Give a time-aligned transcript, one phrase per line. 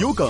[0.00, 0.28] 有梗，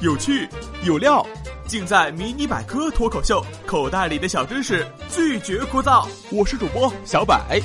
[0.00, 0.48] 有趣，
[0.84, 1.24] 有料，
[1.68, 3.40] 尽在《迷你百科脱口秀》。
[3.66, 6.08] 口袋里的小知识，拒绝枯燥。
[6.32, 7.60] 我是主播小百。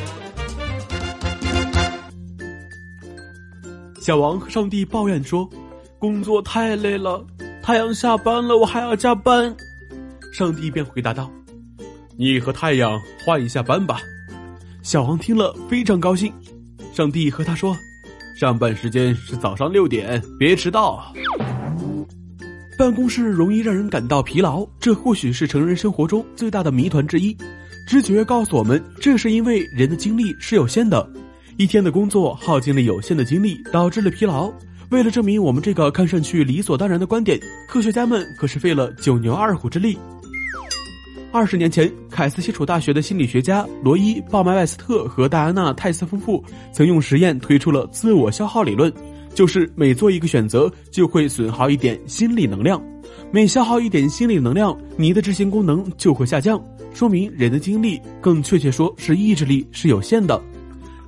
[4.00, 5.50] 小王和上帝抱怨说
[5.98, 7.26] ：“工作太累了，
[7.64, 9.56] 太阳下班了，我还要加班。”
[10.32, 11.32] 上帝便回答道
[12.16, 14.00] ：“你和太阳换一下班吧。”
[14.84, 16.32] 小王听了非常高兴。
[16.94, 17.76] 上帝和他说。
[18.38, 21.12] 上班时间是早上六点，别迟到。
[22.78, 27.36] 办公室容易让人感到疲劳，这或许是成人生活中最大的谜团之一。
[27.88, 31.12] 直觉告诉我们，这是因为人的精力是有限的，
[31.58, 34.54] 一天的工作耗尽了有限的精力，导致了疲劳。
[34.92, 39.98] 为了证明我们这个看上去理所当然的观点，科学家们可是费了九牛二虎之力。
[41.38, 48.92] 二十年前，凯斯西楚大学的心理学家罗伊·鲍麦外斯特和戴安娜·泰斯夫妇曾用实验推出了自我消耗理论，
[49.36, 52.84] 就是每做一个选择就会损耗一点心理能量，
[53.32, 56.60] 每消耗一点心理能量，你的执行功能就会下降，
[56.92, 60.42] 说明人的精力，更确切说是意志力是有限的，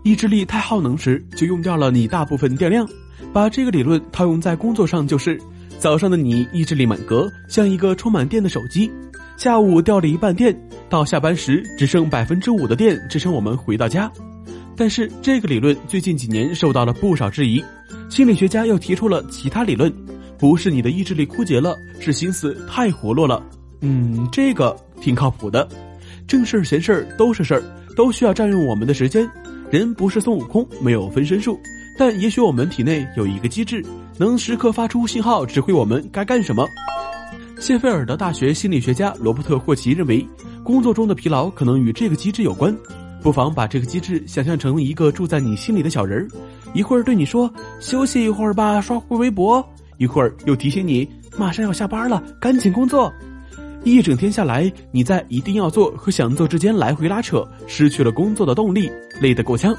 [0.03, 2.87] 意志力太耗能时就用掉了你大部分电量。
[3.33, 5.41] 把这个理论套用在工作上，就是
[5.79, 8.91] 早上的你意志力满格，像一个充满电的手机。
[9.39, 10.53] 下午掉了一半电，
[10.89, 14.11] 到下班时只剩百分之五的电支撑我们回到家。
[14.75, 17.63] 但是这个理论最近几年受到了不少质疑，
[18.09, 19.89] 心理学家又提出了其他理论，
[20.37, 23.41] 不是你的意志力枯竭了，是心思太活络了。
[23.79, 25.65] 嗯，这个挺靠谱的。
[26.27, 27.63] 正事儿闲事儿都是事儿，
[27.95, 29.25] 都需要占用我们的时间。
[29.71, 31.57] 人不是孙悟空，没有分身术，
[31.97, 33.81] 但也许我们体内有一个机制，
[34.17, 36.67] 能时刻发出信号，指挥我们该干什么。
[37.59, 40.25] 谢菲尔德大学心理学家罗伯特·霍奇认为，
[40.63, 42.75] 工作中的疲劳可能与这个机制有关。
[43.21, 46.27] 不妨把这个机制想象成一个住在你心里的小人儿，
[46.73, 49.63] 一会儿对你说“休息一会儿吧，刷会微博”，
[49.99, 51.05] 一会儿又提醒你
[51.37, 53.11] 马上要下班了，赶紧工作。
[53.83, 58.89] 一整天下来，你在一定要做和想做之间来回拉扯，失去了工作的动力，
[59.19, 59.75] 累得够呛。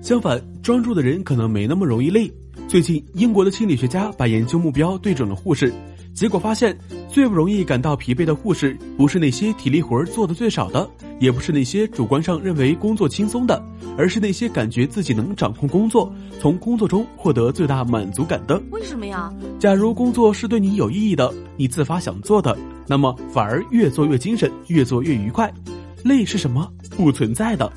[0.00, 2.32] 相反，专注的人可能没那么容易累。
[2.68, 5.72] 最近，英国的心理学家把研究目标对准了护士。
[6.14, 10.88] 结果发现，最不容易感到疲惫的护士，不是那些体力活做的最少的，
[11.18, 13.60] 也不是那些主观上认为工作轻松的，
[13.98, 18.62] 而是那些感觉自己能掌控工作，从工作中获得最大满足感的。
[18.70, 19.34] 为什么呀？
[19.58, 25.52] 假如工作是对你有意义的，你自发想做的，那么反而越做越精神，越做越愉快。
[26.04, 26.70] 累是什么？
[26.96, 27.70] 不存在的。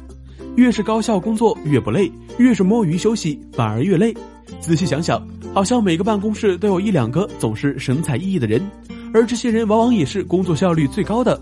[0.57, 4.15] 越是高效工作越不累，越是摸鱼休息反而越累。
[4.59, 5.25] 仔细想想。
[5.53, 8.61] 好像每个办公室都有一两个总是神采奕奕的人，
[9.11, 11.41] 而这些人往往也是工作效率最高的。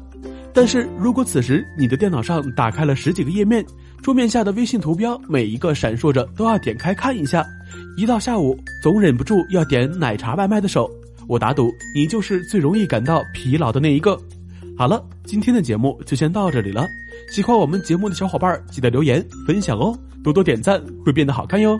[0.53, 3.65] 但是如果此时你的电脑上打开了十几个页面，
[4.01, 7.45] 桌面下的微信图标每一个闪烁着都要点开看一下，
[7.97, 10.89] 一到下午总忍不住要点奶茶外卖的手，
[11.27, 14.17] 我打赌你就是最容易感到疲劳的那一个。
[14.77, 16.87] 好了，今天的节目就先到这里了。
[17.33, 21.77] 喜欢我们节目的小伙伴记得留言分享哦，多多点赞会变得好看哟。